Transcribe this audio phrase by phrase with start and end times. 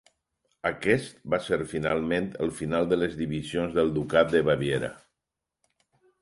[0.67, 4.91] Aquest va ser finalment, el final de les divisions del ducat de Baviera.